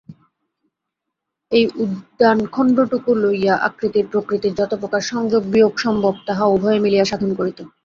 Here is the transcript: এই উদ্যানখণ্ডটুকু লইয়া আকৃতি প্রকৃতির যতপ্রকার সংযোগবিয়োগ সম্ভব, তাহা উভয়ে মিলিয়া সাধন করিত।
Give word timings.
এই 1.51 1.63
উদ্যানখণ্ডটুকু 1.83 3.11
লইয়া 3.23 3.55
আকৃতি 3.67 4.01
প্রকৃতির 4.11 4.57
যতপ্রকার 4.59 5.01
সংযোগবিয়োগ 5.11 5.73
সম্ভব, 5.85 6.13
তাহা 6.27 6.45
উভয়ে 6.47 6.83
মিলিয়া 6.83 7.05
সাধন 7.05 7.31
করিত। 7.39 7.59